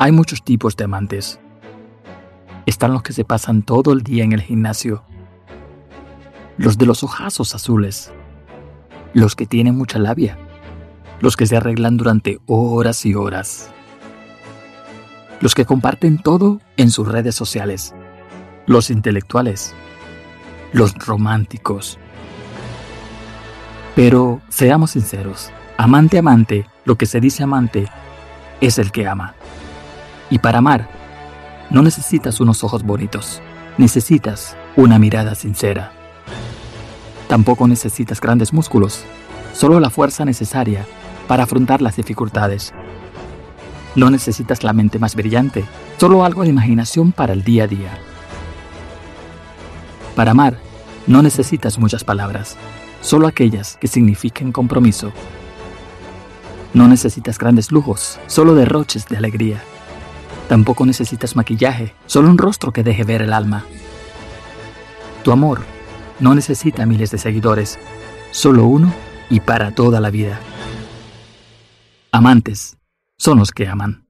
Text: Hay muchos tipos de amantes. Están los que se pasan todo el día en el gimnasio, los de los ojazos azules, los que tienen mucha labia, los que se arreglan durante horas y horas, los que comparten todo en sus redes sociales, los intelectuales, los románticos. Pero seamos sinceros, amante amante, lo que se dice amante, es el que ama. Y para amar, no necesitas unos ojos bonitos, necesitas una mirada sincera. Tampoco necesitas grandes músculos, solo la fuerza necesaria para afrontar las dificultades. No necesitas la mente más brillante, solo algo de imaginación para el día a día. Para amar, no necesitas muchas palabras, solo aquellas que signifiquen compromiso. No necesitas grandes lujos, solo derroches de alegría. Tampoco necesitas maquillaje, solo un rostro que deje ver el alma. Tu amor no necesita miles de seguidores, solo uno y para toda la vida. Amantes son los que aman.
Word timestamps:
Hay 0.00 0.12
muchos 0.12 0.44
tipos 0.44 0.76
de 0.76 0.84
amantes. 0.84 1.40
Están 2.66 2.92
los 2.92 3.02
que 3.02 3.12
se 3.12 3.24
pasan 3.24 3.62
todo 3.62 3.92
el 3.92 4.02
día 4.02 4.22
en 4.22 4.32
el 4.32 4.40
gimnasio, 4.40 5.02
los 6.56 6.78
de 6.78 6.86
los 6.86 7.02
ojazos 7.02 7.56
azules, 7.56 8.12
los 9.12 9.34
que 9.34 9.44
tienen 9.44 9.74
mucha 9.74 9.98
labia, 9.98 10.38
los 11.20 11.36
que 11.36 11.46
se 11.46 11.56
arreglan 11.56 11.96
durante 11.96 12.38
horas 12.46 13.04
y 13.06 13.14
horas, 13.16 13.70
los 15.40 15.56
que 15.56 15.64
comparten 15.64 16.18
todo 16.18 16.60
en 16.76 16.92
sus 16.92 17.08
redes 17.08 17.34
sociales, 17.34 17.92
los 18.66 18.90
intelectuales, 18.90 19.74
los 20.72 20.94
románticos. 20.94 21.98
Pero 23.96 24.40
seamos 24.48 24.92
sinceros, 24.92 25.50
amante 25.76 26.18
amante, 26.18 26.66
lo 26.84 26.94
que 26.94 27.06
se 27.06 27.18
dice 27.18 27.42
amante, 27.42 27.88
es 28.60 28.78
el 28.78 28.92
que 28.92 29.08
ama. 29.08 29.34
Y 30.30 30.38
para 30.38 30.58
amar, 30.58 30.88
no 31.70 31.82
necesitas 31.82 32.40
unos 32.40 32.64
ojos 32.64 32.82
bonitos, 32.82 33.40
necesitas 33.76 34.56
una 34.76 34.98
mirada 34.98 35.34
sincera. 35.34 35.92
Tampoco 37.28 37.68
necesitas 37.68 38.20
grandes 38.20 38.52
músculos, 38.52 39.04
solo 39.52 39.80
la 39.80 39.90
fuerza 39.90 40.24
necesaria 40.24 40.86
para 41.26 41.44
afrontar 41.44 41.82
las 41.82 41.96
dificultades. 41.96 42.72
No 43.94 44.10
necesitas 44.10 44.64
la 44.64 44.72
mente 44.72 44.98
más 44.98 45.14
brillante, 45.14 45.64
solo 45.98 46.24
algo 46.24 46.42
de 46.42 46.48
imaginación 46.48 47.12
para 47.12 47.32
el 47.32 47.42
día 47.42 47.64
a 47.64 47.66
día. 47.66 47.98
Para 50.14 50.32
amar, 50.32 50.58
no 51.06 51.22
necesitas 51.22 51.78
muchas 51.78 52.04
palabras, 52.04 52.56
solo 53.00 53.26
aquellas 53.26 53.76
que 53.76 53.88
signifiquen 53.88 54.52
compromiso. 54.52 55.12
No 56.74 56.88
necesitas 56.88 57.38
grandes 57.38 57.72
lujos, 57.72 58.18
solo 58.26 58.54
derroches 58.54 59.06
de 59.06 59.16
alegría. 59.16 59.62
Tampoco 60.48 60.86
necesitas 60.86 61.36
maquillaje, 61.36 61.94
solo 62.06 62.30
un 62.30 62.38
rostro 62.38 62.72
que 62.72 62.82
deje 62.82 63.04
ver 63.04 63.22
el 63.22 63.32
alma. 63.32 63.64
Tu 65.22 65.30
amor 65.30 65.60
no 66.20 66.34
necesita 66.34 66.86
miles 66.86 67.10
de 67.10 67.18
seguidores, 67.18 67.78
solo 68.30 68.64
uno 68.64 68.92
y 69.28 69.40
para 69.40 69.74
toda 69.74 70.00
la 70.00 70.10
vida. 70.10 70.40
Amantes 72.12 72.78
son 73.18 73.38
los 73.38 73.50
que 73.50 73.68
aman. 73.68 74.07